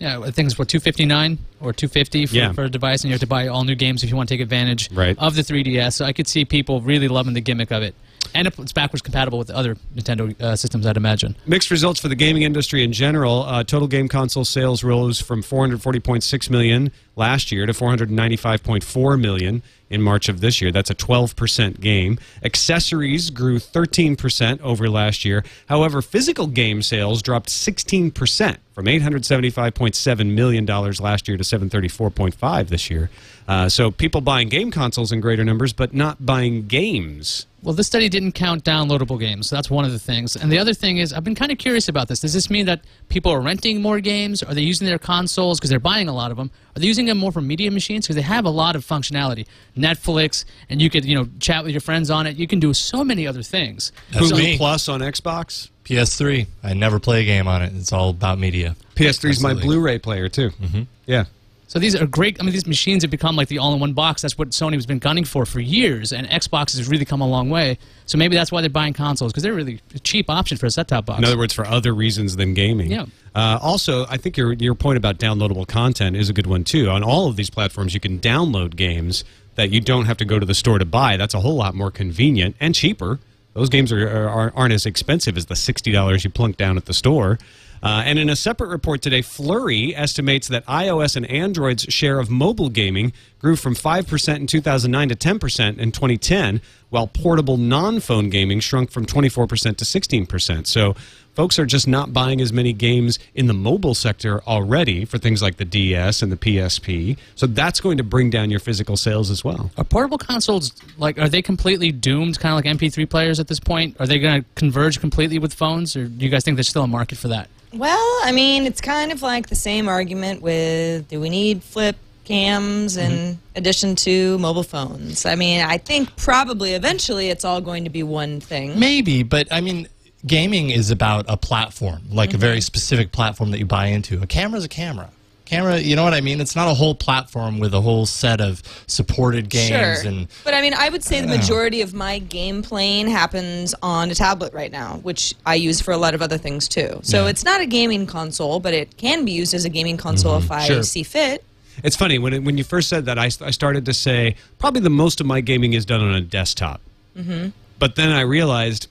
[0.00, 2.52] Yeah, I think it's what 259 or 250 for, Yeah.
[2.52, 4.34] for a device, and you have to buy all new games if you want to
[4.34, 5.16] take advantage Right.
[5.18, 5.94] of the 3DS.
[5.94, 7.94] So I could see people really loving the gimmick of it,
[8.34, 11.36] and it's backwards compatible with other Nintendo uh, systems, I'd imagine.
[11.46, 13.42] Mixed results for the gaming industry in general.
[13.42, 20.00] Uh, total game console sales rose from 440.6 million last year to 495.4 million in
[20.00, 20.72] March of this year.
[20.72, 22.18] That's a 12% gain.
[22.42, 25.44] Accessories grew 13% over last year.
[25.68, 32.90] However, physical game sales dropped 16% from 875.7 million dollars last year to 734.5 this
[32.90, 33.10] year.
[33.46, 37.46] Uh, so people buying game consoles in greater numbers, but not buying games.
[37.62, 40.34] Well, this study didn't count downloadable games, so that's one of the things.
[40.34, 42.18] And the other thing is, I've been kind of curious about this.
[42.20, 44.42] Does this mean that people are renting more games?
[44.42, 46.50] Are they using their consoles because they're buying a lot of them?
[46.74, 49.46] Are they using them more for media machines because they have a lot of functionality?
[49.76, 52.36] Netflix, and you could you know chat with your friends on it.
[52.36, 53.92] You can do so many other things.
[54.10, 54.56] That's Hulu me.
[54.56, 55.70] Plus on Xbox.
[55.84, 56.46] PS3.
[56.62, 57.72] I never play a game on it.
[57.76, 58.76] It's all about media.
[58.96, 60.50] PS3 is my Blu-ray player too.
[60.50, 60.82] Mm-hmm.
[61.06, 61.24] Yeah.
[61.72, 62.36] So these are great.
[62.38, 64.20] I mean, these machines have become like the all-in-one box.
[64.20, 67.26] That's what Sony has been gunning for for years, and Xbox has really come a
[67.26, 67.78] long way.
[68.04, 70.70] So maybe that's why they're buying consoles because they're really a cheap option for a
[70.70, 71.20] set-top box.
[71.20, 72.90] In other words, for other reasons than gaming.
[72.90, 73.06] Yeah.
[73.34, 76.90] Uh, also, I think your your point about downloadable content is a good one too.
[76.90, 80.38] On all of these platforms, you can download games that you don't have to go
[80.38, 81.16] to the store to buy.
[81.16, 83.18] That's a whole lot more convenient and cheaper.
[83.54, 86.84] Those games are, are aren't as expensive as the sixty dollars you plunk down at
[86.84, 87.38] the store.
[87.82, 92.30] Uh, and in a separate report today, Flurry estimates that iOS and Android's share of
[92.30, 93.12] mobile gaming
[93.42, 98.90] grew from 5% in 2009 to 10% in 2010, while portable non phone gaming shrunk
[98.90, 100.66] from 24% to 16%.
[100.66, 100.94] So
[101.34, 105.42] folks are just not buying as many games in the mobile sector already for things
[105.42, 107.18] like the DS and the PSP.
[107.34, 109.70] So that's going to bring down your physical sales as well.
[109.76, 113.58] Are portable consoles like are they completely doomed, kind of like MP3 players at this
[113.58, 113.96] point?
[113.98, 116.84] Are they going to converge completely with phones, or do you guys think there's still
[116.84, 117.48] a market for that?
[117.72, 121.96] Well, I mean, it's kind of like the same argument with do we need flip
[122.24, 125.26] cams in addition to mobile phones?
[125.26, 128.78] I mean, I think probably eventually it's all going to be one thing.
[128.78, 129.88] Maybe, but I mean,
[130.26, 134.22] gaming is about a platform, like a very specific platform that you buy into.
[134.22, 135.10] A camera's a camera.
[135.44, 136.40] Camera, you know what I mean?
[136.40, 140.08] It's not a whole platform with a whole set of supported games Sure.
[140.10, 144.10] and but I mean, I would say the majority of my game playing happens on
[144.10, 147.00] a tablet right now, which I use for a lot of other things too.
[147.02, 147.30] So Yeah.
[147.30, 150.44] it's not a gaming console, but it can be used as a gaming console mm-hmm.
[150.44, 150.82] if I Sure.
[150.84, 151.44] see fit.
[151.82, 154.80] It's funny when it, when you first said that, I, I started to say probably
[154.80, 156.80] the most of my gaming is done on a desktop.
[157.16, 157.50] Mm-hmm.
[157.78, 158.88] But then I realized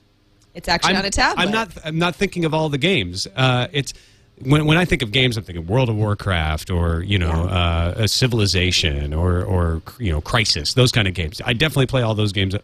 [0.54, 1.42] It's actually I'm, on a tablet.
[1.42, 1.68] I'm not.
[1.84, 3.26] I'm not thinking of all the games.
[3.34, 3.94] Uh, it's
[4.40, 7.94] when when I think of games, I'm thinking World of Warcraft or you know uh,
[7.96, 10.74] a Civilization or or you know Crysis.
[10.74, 11.40] Those kind of games.
[11.44, 12.54] I definitely play all those games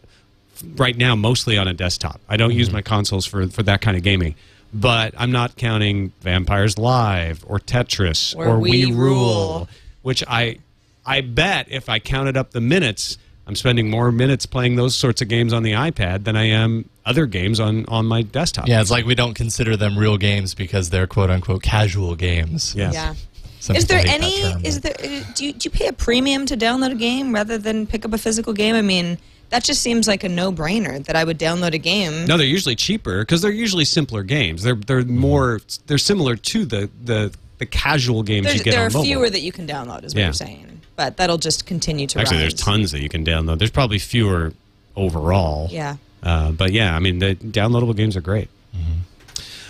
[0.75, 2.19] right now, mostly on a desktop.
[2.27, 4.35] I don't use my consoles for for that kind of gaming.
[4.71, 8.97] But I'm not counting Vampires Live or Tetris Or or, Wii Wii Rule.
[8.97, 9.69] Rule,
[10.01, 10.57] which I
[11.05, 15.21] I bet if I counted up the minutes, I'm spending more minutes playing those sorts
[15.21, 18.67] of games on the iPad than I am other games on on my desktop.
[18.67, 22.75] yeah, it's like we don't consider them real games because they're quote unquote casual games.
[22.75, 22.93] Yes.
[22.93, 23.15] Yeah.
[23.61, 24.41] Some is there any?
[24.41, 25.21] term, Is but- there?
[25.21, 28.05] uh, Do you, do you pay a premium to download a game rather than pick
[28.05, 28.73] up a physical game?
[28.73, 29.17] I mean,
[29.49, 32.25] that just seems like a no-brainer that I would download a game.
[32.25, 34.63] No, they're usually cheaper because they're usually simpler games.
[34.63, 38.81] They're they're more they're similar to the the, the casual games There's, you get there
[38.81, 39.03] on are mobile.
[39.05, 40.25] fewer that you can download, is what Yeah.
[40.27, 40.81] you're saying.
[40.95, 42.41] But that'll just continue to Actually, rise.
[42.53, 43.59] there's tons that you can download.
[43.59, 44.53] There's probably fewer
[44.95, 45.69] overall.
[45.71, 45.95] Yeah.
[46.23, 48.49] Uh, but yeah, I mean the downloadable games are great.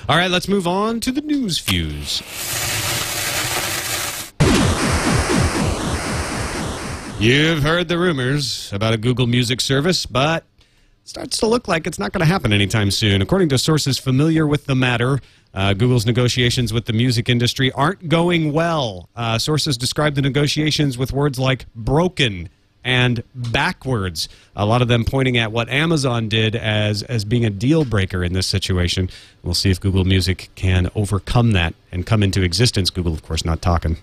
[0.08, 2.24] All right, let's move on to the news fuse.
[7.20, 10.46] You've heard the rumors about a Google Music service, but
[11.04, 13.22] it starts to look like it's not going to happen anytime soon.
[13.22, 15.20] According to sources familiar with the matter,
[15.54, 19.10] uh, Google's negotiations with the music industry aren't going well.
[19.16, 22.50] Uh, sources describe the negotiations with words like broken
[22.84, 24.30] and backwards.
[24.56, 28.24] A lot of them pointing at what Amazon did as as being a deal breaker
[28.24, 29.10] in this situation.
[29.44, 32.90] We'll see if Google Music can overcome that and come into existence.
[32.90, 33.98] Google, of course, not talking.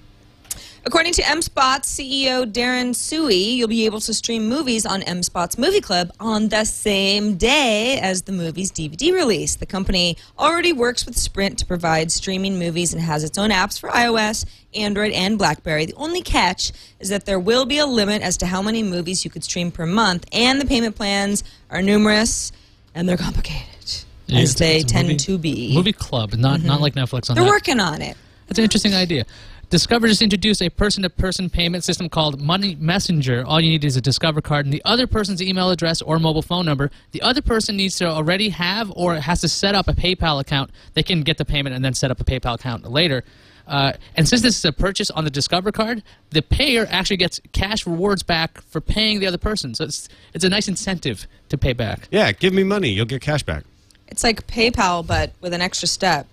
[0.86, 5.80] According to MSpot's CEO Daren Tsui, you'll be able to stream movies on MSpot's Movie
[5.80, 9.56] Club on the same day as the movie's DVD release.
[9.56, 13.80] The company already works with Sprint to provide streaming movies and has its own apps
[13.80, 14.46] for iOS,
[14.76, 15.86] Android, and BlackBerry.
[15.86, 16.70] The only catch
[17.00, 19.72] is that there will be a limit as to how many movies you could stream
[19.72, 22.52] per month, and the payment plans are numerous
[22.94, 25.74] and they're complicated, Yeah, as they tend movie- to be.
[25.74, 26.82] Movie club, not not mm-hmm.
[26.82, 27.50] like Netflix on they're that.
[27.50, 28.16] working on it.
[28.46, 29.24] That's an interesting idea.
[29.68, 33.44] Discover just introduced a person-to-person payment system called Money Messenger.
[33.44, 36.42] All you need is a Discover card and the other person's email address or mobile
[36.42, 36.88] phone number.
[37.10, 40.70] The other person needs to already have or has to set up a PayPal account.
[40.94, 43.24] They can get the payment and then set up a PayPal account later.
[43.66, 47.40] Uh, and since this is a purchase on the Discover card, the payer actually gets
[47.50, 49.74] cash rewards back for paying the other person.
[49.74, 52.06] So it's it's a nice incentive to pay back.
[52.12, 53.64] Yeah, give me money, you'll get cash back.
[54.06, 56.28] It's like PayPal, but with an extra step,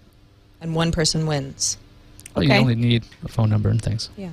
[0.61, 1.79] and one person wins.
[2.35, 2.55] Well, Okay.
[2.55, 4.09] You only need a phone number and things.
[4.17, 4.29] Yeah.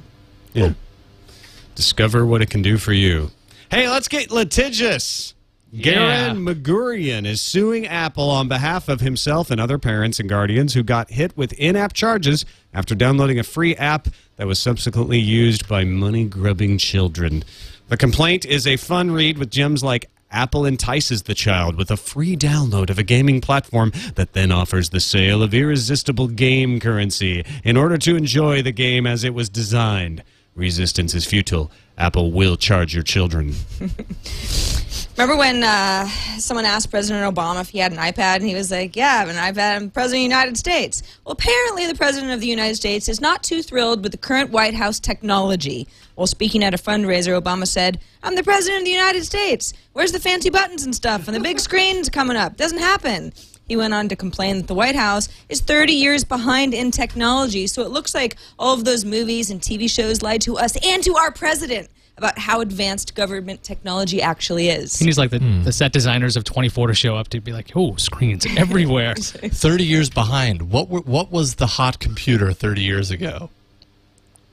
[0.53, 0.73] Yeah.
[1.75, 3.31] Discover what it can do for you.
[3.71, 5.35] Hey, let's get litigious.
[5.73, 5.83] Yeah.
[5.85, 10.83] Garen Meguerian is suing Apple on behalf of himself and other parents and guardians who
[10.83, 15.69] got hit with in app charges after downloading a free app that was subsequently used
[15.69, 17.45] by money grubbing children.
[17.89, 21.97] The complaint is a fun read with gems like Apple entices the child with a
[21.97, 27.45] free download of a gaming platform that then offers the sale of irresistible game currency
[27.65, 30.23] in order to enjoy the game as it was designed.
[30.55, 31.71] Resistance is futile.
[31.99, 33.55] Apple will charge your children.
[35.17, 36.07] Remember when uh,
[36.39, 39.19] someone asked President Obama if he had an iPad, and he was like, "Yeah, I
[39.19, 39.77] have an iPad.
[39.77, 43.21] I'm President of the United States." Well, apparently, the President of the United States is
[43.21, 45.87] not too thrilled with the current White House technology.
[46.21, 49.73] While speaking at a fundraiser, Obama said, "I'm the President of the United States.
[49.95, 52.59] Where's the fancy buttons and stuff and the big screens coming up?
[52.59, 53.33] Doesn't happen."
[53.67, 57.67] He went on to complain that the White House is 30 years behind in technology,
[57.67, 61.03] so it looks like all of those movies and TV shows lied to us and
[61.05, 64.99] to our president about how advanced government technology actually is.
[64.99, 65.63] He needs like the, hmm.
[65.63, 69.15] the set designers of 24 to show up to be like, oh, screens everywhere.
[69.15, 70.71] 30 years behind.
[70.71, 73.49] What were, what was the hot computer 30 years ago?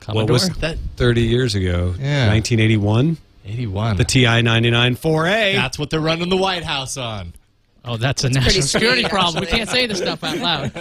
[0.08, 0.34] Commodore.
[0.34, 1.94] was That 30 years ago?
[2.00, 2.28] Yeah.
[2.30, 3.18] 1981.
[3.46, 3.98] 81.
[3.98, 5.54] The TI 99 4A.
[5.54, 7.34] That's what they're running the White House on.
[7.86, 9.42] Oh, that's a pretty national security sweet, problem.
[9.42, 10.72] We can't say this stuff out loud.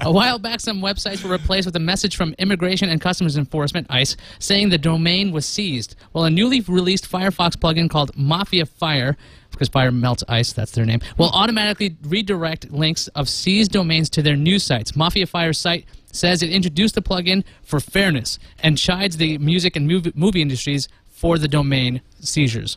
[0.00, 3.86] A while back, some websites were replaced with a message from Immigration and Customs Enforcement
[3.90, 5.94] (ICE) saying the domain was seized.
[6.14, 9.18] Well, a newly released Firefox plugin called Mafia Fire,
[9.54, 14.22] because fire melts ice, that's their name, will automatically redirect links of seized domains to
[14.22, 14.94] their new sites.
[14.94, 20.14] Mafia Fire's site says it introduced the plugin for fairness and chides the music and
[20.14, 22.76] movie industries for the domain seizures.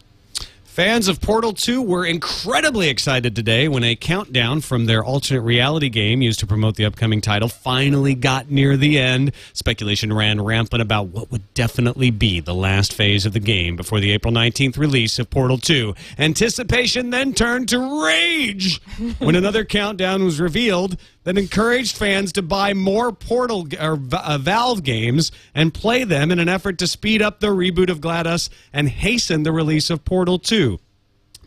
[0.78, 5.90] Fans of Portal 2 were incredibly excited today when a countdown from their alternate reality
[5.90, 9.32] game used to promote the upcoming title finally got near the end.
[9.54, 14.00] Speculation ran rampant about what would definitely be the last phase of the game before
[14.00, 15.96] the April 19th release of Portal 2.
[16.20, 18.80] Anticipation then turned to rage
[19.18, 20.96] when another countdown was revealed
[21.28, 26.40] that encouraged fans to buy more Portal or uh, Valve games and play them in
[26.40, 30.40] an effort to speed up the reboot of GLaDOS and hasten the release of Portal
[30.40, 30.80] 2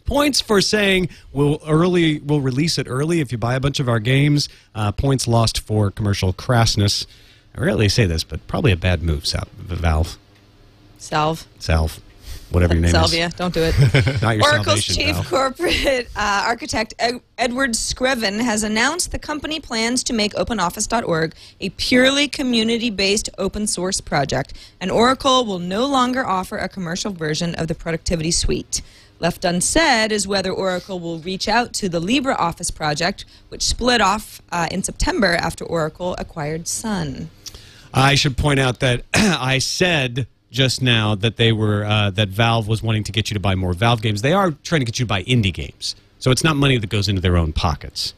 [0.05, 3.89] points for saying we'll early we'll release it early if you buy a bunch of
[3.89, 4.51] our games.
[4.75, 7.07] Uh, points lost for commercial crassness.
[7.57, 10.19] I rarely say this, but probably a bad move, Sal- Valve,
[10.99, 11.47] Salve.
[11.59, 12.01] Salve,
[12.51, 13.27] whatever your name Salvia.
[13.29, 13.35] is.
[13.35, 13.75] Don't do it.
[14.23, 15.29] Not your Oracle's chief Valve.
[15.29, 21.71] corporate uh, architect Ed- Edward Screven has announced the company plans to make OpenOffice.org a
[21.71, 27.69] purely community-based open source project, and Oracle will no longer offer a commercial version of
[27.69, 28.83] the productivity suite.
[29.19, 34.41] Left unsaid is whether Oracle will reach out to the LibreOffice project, which split off
[34.51, 37.29] uh, in September after Oracle acquired Sun.
[37.93, 42.69] I should point out that I said just now that they were uh, that Valve
[42.69, 44.23] was wanting to get you to buy more Valve games.
[44.23, 46.91] They are trying to get you to buy indie games, so it's not money that
[46.91, 48.15] goes into their own pockets.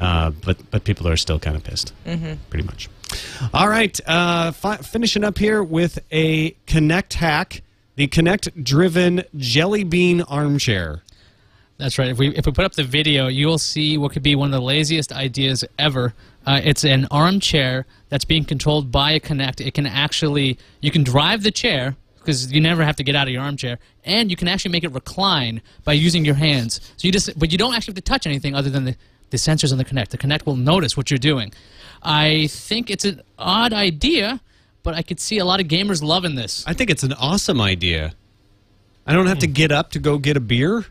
[0.00, 2.34] Uh, but but people are still kind of pissed, mm-hmm.
[2.50, 2.88] pretty much.
[3.52, 7.62] All right, uh, fi- finishing up here with a Kinect hack,
[7.96, 11.02] the Kinect-driven Jelly Bean armchair.
[11.78, 12.08] That's right.
[12.08, 14.52] If we if we put up the video, you will see what could be one
[14.52, 16.14] of the laziest ideas ever.
[16.46, 19.64] Uh, it's an armchair that's being controlled by a Kinect.
[19.64, 23.26] It can actually you can drive the chair because you never have to get out
[23.26, 26.80] of your armchair, and you can actually make it recline by using your hands.
[26.96, 28.96] So you just but you don't actually have to touch anything other than the
[29.30, 30.08] the sensors on the Kinect.
[30.08, 31.52] The Kinect will notice what you're doing.
[32.02, 34.40] I think it's an odd idea,
[34.82, 36.64] but I could see a lot of gamers loving this.
[36.66, 38.14] I think it's an awesome idea.
[39.06, 40.86] I don't have to get up to go get a beer.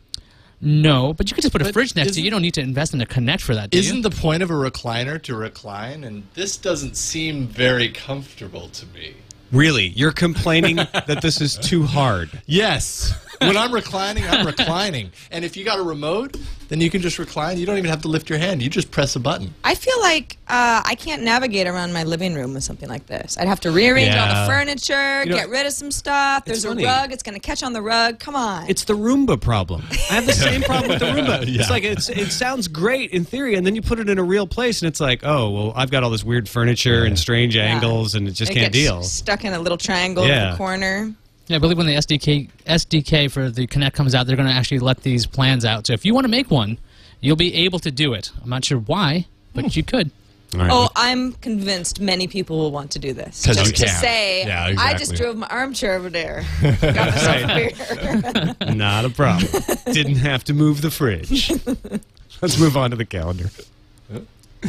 [0.61, 2.25] No, but you could just put a But fridge next to isn't- you.
[2.25, 3.71] You don't need to invest in a Kinect for that.
[3.71, 6.03] Do isn't the point of a recliner to recline?
[6.03, 9.15] And this doesn't seem very comfortable to me.
[9.51, 12.29] Really, you're complaining that this is too hard.
[12.45, 13.13] Yes.
[13.39, 15.11] when I'm reclining, I'm reclining.
[15.31, 16.37] And if you got a remote,
[16.71, 17.57] then you can just recline.
[17.57, 18.61] You don't even have to lift your hand.
[18.61, 19.53] You just press a button.
[19.65, 23.37] I feel like uh, I can't navigate around my living room with something like this.
[23.37, 26.45] I'd have to rearrange all the furniture, You know, get rid of some stuff.
[26.45, 27.11] There's a rug.
[27.11, 28.19] It's going to catch on the rug.
[28.19, 28.69] Come on.
[28.69, 29.83] It's the Roomba problem.
[29.91, 31.45] I have the same problem with the Roomba.
[31.45, 31.59] Yeah.
[31.59, 34.23] It's like it's, it sounds great in theory, and then you put it in a
[34.23, 37.57] real place, and it's like, oh, well, I've got all this weird furniture and strange
[37.57, 39.03] angles, and it just it can't gets deal.
[39.03, 41.13] Stuck in a little triangle in the corner.
[41.47, 44.53] Yeah, I believe when the SDK SDK for the Kinect comes out, they're going to
[44.53, 45.87] actually let these plans out.
[45.87, 46.77] So if you want to make one,
[47.19, 48.31] you'll be able to do it.
[48.41, 49.69] I'm not sure why, but hmm.
[49.71, 50.11] you could.
[50.53, 50.69] All right.
[50.71, 53.45] Oh, I'm convinced many people will want to do this.
[53.45, 54.01] 'Cause Just you to can.
[54.01, 56.43] say, Yeah, I just drove my armchair over there.
[56.61, 58.73] Got myself a beer.
[58.73, 59.49] Not a problem.
[59.85, 61.51] Didn't have to move the fridge.
[62.41, 63.49] Let's move on to the calendar.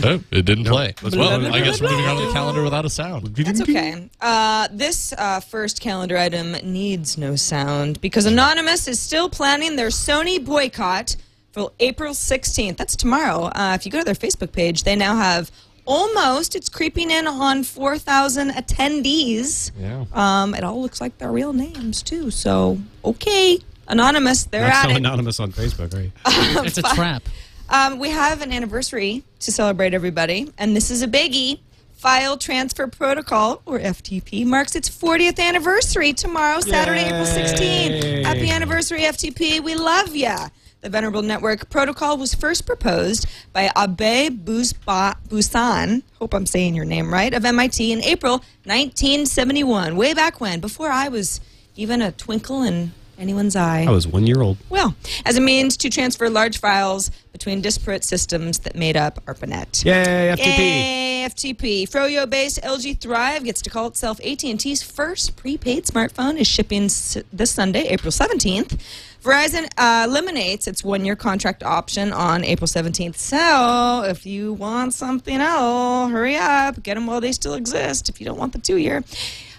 [0.02, 0.94] Oh, it didn't play.
[1.02, 1.55] let's well, move on.
[1.55, 3.26] I guess we're moving on to the calendar without a sound.
[3.37, 4.09] That's okay.
[4.20, 9.88] Uh, this uh, first calendar item needs no sound because Anonymous is still planning their
[9.88, 11.16] Sony boycott
[11.52, 12.76] for April 16th.
[12.78, 13.44] That's tomorrow.
[13.55, 15.50] Uh, if you go to their Facebook page, they now have
[15.85, 19.70] almost, it's creeping in on 4,000 attendees.
[19.78, 20.05] Yeah.
[20.12, 22.31] Um, it all looks like their real names, too.
[22.31, 23.59] So, okay.
[23.88, 24.96] Anonymous, they're Not at so it.
[24.98, 26.11] anonymous on Facebook, right?
[26.64, 27.24] It's a trap.
[27.72, 31.61] Um, we have an anniversary to celebrate, everybody, and this is a biggie.
[31.94, 38.24] File Transfer Protocol, or FTP, marks its 40th anniversary tomorrow, Saturday, April 16th.
[38.24, 39.61] Happy anniversary, FTP.
[39.61, 40.48] We love ya.
[40.82, 47.11] The Venerable Network Protocol was first proposed by Abhay Bhushan, hope I'm saying your name
[47.11, 51.40] right, of MIT in April 1971, way back when, before I was
[51.76, 53.85] even a twinkle in anyone's eye.
[53.88, 54.58] I was one year old.
[54.68, 59.85] Well, as a means to transfer large files between disparate systems that made up ARPANET.
[59.87, 60.58] Yay, FTP.
[60.58, 61.88] Yay, FTP.
[61.88, 67.50] Froyo-based LG Thrive gets to call itself AT&T's first prepaid smartphone is shipping s- this
[67.52, 68.78] Sunday, April 17th.
[69.22, 73.14] Verizon uh, eliminates its one-year contract option on April 17th.
[73.14, 76.82] So, if you want something else, hurry up.
[76.82, 79.04] Get them while they still exist if you don't want the two-year.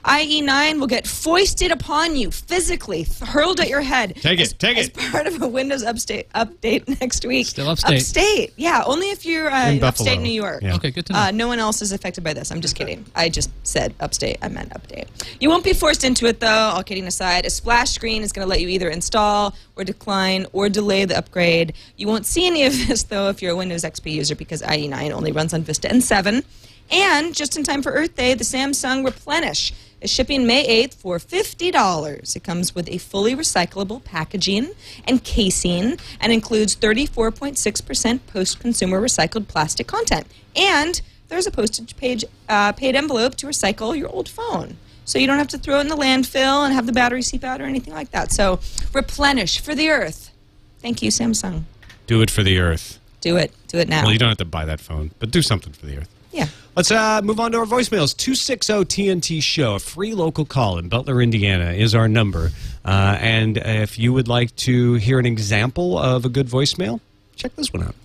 [0.04, 4.16] IE9 will get foisted upon you physically, hurled at your head.
[4.18, 4.98] Take it, as, take as it.
[4.98, 7.48] part of a Windows upstate update next week.
[7.48, 8.02] Still upstate.
[8.02, 8.84] Upstate, yeah.
[8.86, 10.62] Only if you're uh, In in upstate New York.
[10.62, 10.76] Yeah.
[10.76, 11.20] Okay, good to know.
[11.20, 12.52] Uh, no one else is affected by this.
[12.52, 13.06] I'm just kidding.
[13.16, 14.38] I just said upstate.
[14.42, 15.08] I meant update.
[15.40, 16.48] You won't be forced into it, though.
[16.74, 20.46] All kidding aside, a splash screen is going to let you either install or decline
[20.52, 21.74] or delay the upgrade.
[21.96, 25.12] You won't see any of this, though, if you're a Windows XP user because IE9
[25.12, 26.44] only runs on Vista and 7.
[26.92, 31.18] And just in time for Earth Day, the Samsung Replenish is shipping May 8th for
[31.18, 32.36] $50.
[32.36, 34.72] It comes with a fully recyclable packaging
[35.06, 40.28] and casing and includes 34.6% post consumer recycled plastic content.
[40.56, 44.78] And there's a postage page uh, paid envelope to recycle your old phone.
[45.06, 47.44] So you don't have to throw it in the landfill and have the battery seep
[47.44, 48.32] out or anything like that.
[48.32, 48.60] So
[48.94, 50.32] replenish for the earth.
[50.80, 51.64] Thank you, Samsung.
[52.08, 53.00] Do it for the earth.
[53.22, 53.54] Do it.
[53.68, 54.04] Do it now.
[54.04, 56.10] Well, you don't have to buy that phone, but do something for the earth.
[56.34, 56.48] Yeah.
[56.76, 58.18] Let's uh, move on to our voicemails.
[58.18, 62.50] 260 TNT Show, a free local call in Butler, Indiana, is our number.
[62.84, 67.00] Uh, and if you would like to hear an example of a good voicemail,
[67.36, 67.96] check this one out.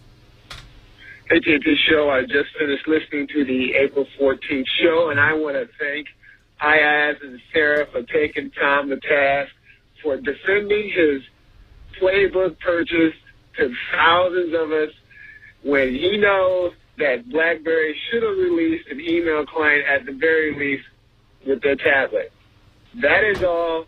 [1.30, 2.10] Hey, TNT Show.
[2.10, 6.08] I just finished listening to the April 14th show, and I want to thank
[6.60, 9.52] Iyaz and Sarah for taking Tom to task
[10.02, 11.22] for defending his
[11.98, 13.14] playbook purchase
[13.56, 14.90] to thousands of us
[15.62, 20.84] when he knows that BlackBerry should have released an email client at the very least
[21.46, 22.32] with their tablet.
[23.01, 23.86] That is all.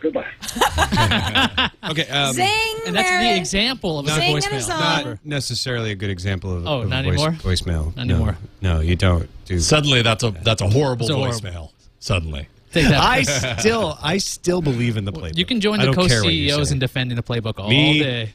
[0.00, 0.26] Goodbye.
[1.84, 2.06] Okay.
[2.08, 2.46] Um, Zing,
[2.86, 3.24] And that's Mary.
[3.34, 5.04] the example of a Sing good a voicemail.
[5.04, 7.32] not necessarily a good example of, Oh, of not a voice, anymore?
[7.42, 7.96] voicemail.
[7.96, 8.14] Not No.
[8.14, 8.38] anymore.
[8.60, 9.28] No, you don't.
[9.46, 9.58] Do.
[9.58, 11.70] Suddenly, that's a that's a horrible It's a horrible- voicemail.
[11.98, 12.46] Suddenly.
[12.72, 13.00] Take that.
[13.02, 13.22] I
[13.58, 15.36] still, I still believe in the playbook.
[15.36, 16.72] you can join the don't care what you co-CEOs say.
[16.74, 17.98] in defending the playbook all Me?
[17.98, 18.34] day.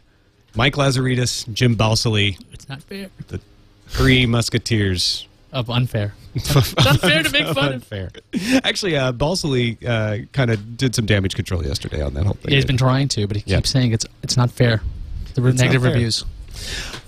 [0.56, 3.10] Mike Lazaridis, Jim Balsillie, It's not fair.
[3.30, 3.40] the
[3.88, 5.28] three musketeers.
[5.52, 6.14] Of unfair.
[6.36, 7.74] It's unfair to make fun of.
[7.76, 8.10] Unfair.
[8.64, 12.52] Actually, uh, Balsillie uh, kind of did some damage control yesterday on that whole thing.
[12.52, 13.56] Yeah, he's been trying to, but he Yeah.
[13.58, 14.82] keeps saying it's it's not fair.
[15.34, 15.94] The re- It's not negative fair.
[15.94, 16.26] reviews.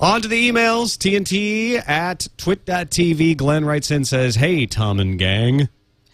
[0.02, 0.98] On to the emails.
[0.98, 3.38] TNT at twit.tv.
[3.38, 5.70] Glenn writes in says, Hey, Tom and gang.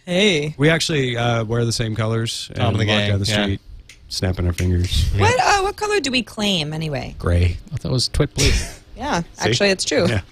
[0.05, 0.53] Hey.
[0.57, 3.43] We actually uh, wear the same colors Tom and the walk gang, down the yeah.
[3.43, 3.61] street,
[4.09, 5.09] snapping our fingers.
[5.18, 7.16] What uh, what color do we claim anyway?
[7.18, 7.57] Gray.
[7.74, 8.51] I thought it was twit blue.
[8.95, 10.07] Yeah, actually, it's true.
[10.07, 10.21] Yeah.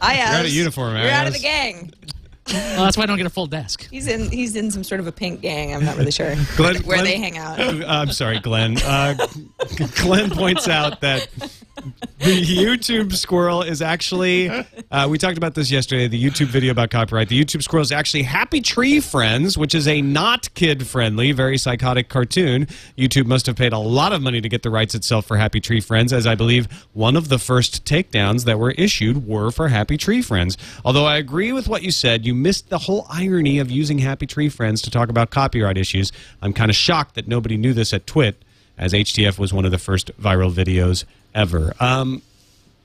[0.00, 1.92] I You're out of uniform, You're out of the gang.
[2.76, 3.88] well, that's why I don't get a full desk.
[3.90, 4.30] He's in.
[4.30, 5.74] He's in some sort of a pink gang.
[5.74, 7.58] I'm not really sure Glenn- where Glenn- they hang out.
[7.58, 8.76] Uh, I'm sorry, Glenn.
[8.82, 9.14] Uh,
[10.02, 11.28] Glenn points out that
[12.18, 14.48] the YouTube squirrel is actually.
[14.90, 16.06] Uh, we talked about this yesterday.
[16.08, 17.28] The YouTube video about copyright.
[17.28, 22.08] The YouTube squirrel is actually Happy Tree Friends, which is a not kid-friendly, very psychotic
[22.08, 22.66] cartoon.
[22.96, 25.60] YouTube must have paid a lot of money to get the rights itself for Happy
[25.60, 29.68] Tree Friends, as I believe one of the first takedowns that were issued were for
[29.68, 30.56] Happy Tree Friends.
[30.84, 34.26] Although I agree with what you said, you missed the whole irony of using Happy
[34.26, 36.12] Tree Friends to talk about copyright issues.
[36.42, 38.42] I'm kind of shocked that nobody knew this at Twit,
[38.76, 41.74] as HTF was one of the first viral videos ever.
[41.80, 42.22] Um,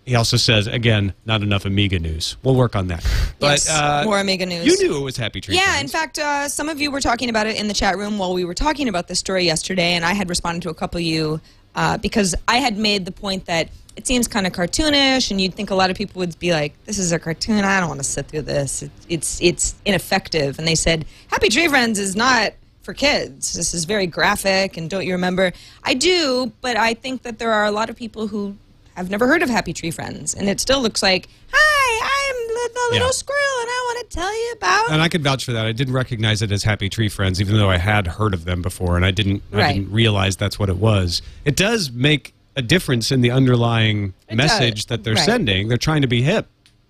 [0.06, 2.38] he also says, again, not enough Amiga news.
[2.42, 3.06] We'll work on that.
[3.40, 4.66] But Yes, uh, more Amiga news.
[4.66, 5.82] You knew it was Happy Tree Yeah, Friends.
[5.82, 8.34] in fact, uh, some of you were talking about it in the chat room while
[8.34, 11.04] we were talking about this story yesterday, and I had responded to a couple of
[11.04, 11.40] you
[11.76, 15.56] uh, because I had made the point that it seems kind of cartoonish, and you'd
[15.56, 17.66] think a lot of people would be like, "This is a cartoon.
[17.66, 18.84] I don't want to sit through this.
[18.84, 23.74] It, it's it's ineffective." And they said, "Happy Tree Friends is not." For kids, this
[23.74, 25.52] is very graphic, and don't you remember?
[25.84, 28.56] I do, but I think that there are a lot of people who
[28.96, 32.80] have never heard of Happy Tree Friends, and it still looks like, "Hi, I'm the,
[32.94, 33.12] little Yeah.
[33.12, 35.66] squirrel, and I want to tell you about." and I could vouch for that.
[35.66, 38.62] I didn't recognize it as Happy Tree Friends, even though I had heard of them
[38.62, 39.44] before, and I didn't.
[39.52, 41.22] I didn't realize that's what it was.
[41.44, 44.86] It does make a difference in the underlying It message does.
[44.88, 45.26] that they're Right.
[45.26, 45.68] sending.
[45.70, 46.48] They're trying to be hip,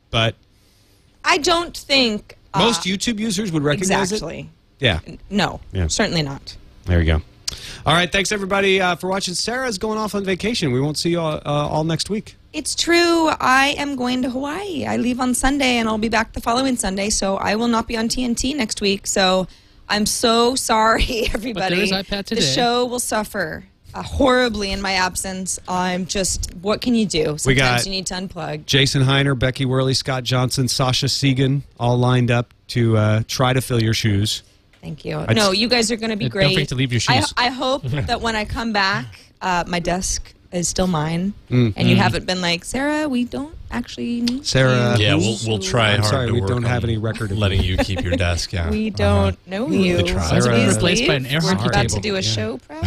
[0.09, 0.33] but
[1.23, 4.39] I don't think uh, most YouTube users would recognize exactly.
[4.79, 4.83] it.
[4.85, 4.99] Yeah,
[5.29, 5.87] No, Yeah.
[5.87, 6.55] certainly not.
[6.85, 7.21] there you go.
[7.85, 9.33] All right, thanks everybody uh, for watching.
[9.33, 10.71] Sarah's going off on vacation.
[10.71, 12.35] We won't see you all, uh, all next week.
[12.53, 13.29] It's true.
[13.39, 14.85] I am going to Hawaii.
[14.85, 17.09] I leave on Sunday, and I'll be back the following Sunday.
[17.09, 19.05] So I will not be on TNT next week.
[19.07, 19.47] So
[19.89, 21.81] I'm so sorry, everybody.
[21.83, 22.41] is iPad today.
[22.41, 25.59] The show will suffer uh, horribly in my absence.
[25.67, 26.53] I'm just.
[26.61, 27.37] What can you do?
[27.37, 28.65] Sometimes got- you need to unplug.
[28.65, 33.61] Jason Hiner, Becky Worley, Scott Johnson, Sasha Segan, all lined up to uh, try to
[33.61, 34.43] fill your shoes.
[34.81, 35.17] Thank you.
[35.17, 37.33] I'd no, you guys are going to be Uh, don't forget to leave your shoes.
[37.37, 39.05] I hope that when I come back,
[39.41, 41.73] uh, my desk is still mine, Mm.
[41.75, 44.97] and you haven't been like, Sarah, we don't actually need Sarah.
[44.97, 45.05] you.
[45.05, 46.09] Yeah, we'll we'll try I'm hard.
[46.11, 48.53] sorry, to we work don't have any record of letting you keep your desk.
[48.53, 48.97] Yeah, We Uh-huh.
[48.97, 50.01] don't know you.
[50.03, 50.27] try.
[50.29, 51.33] Please Sarah- Replaced by an leave.
[51.33, 51.95] air We're about table.
[51.95, 52.21] to do a Yeah.
[52.21, 52.81] show prep.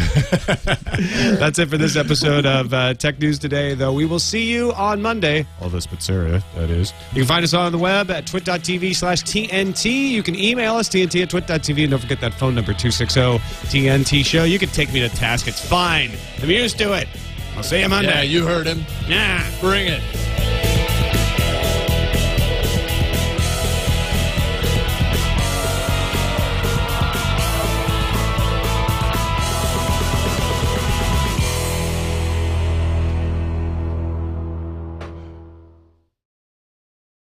[1.39, 3.93] That's it for this episode of uh, Tech News Today, though.
[3.93, 5.45] We will see you on Monday.
[5.61, 6.93] All this but Sarah, that is.
[7.13, 10.09] You can find us on the web at twit.tv slash TNT.
[10.09, 11.81] You can email us, TNT at twit.tv.
[11.83, 13.21] And don't forget that phone number, 260
[13.69, 14.43] TNT Show.
[14.43, 15.47] You can take me to task.
[15.47, 16.11] It's fine.
[16.41, 17.07] I'm used to it.
[17.55, 18.09] I'll see you Monday.
[18.09, 18.83] Yeah, you heard him.
[19.07, 19.45] Yeah.
[19.59, 20.01] Bring it.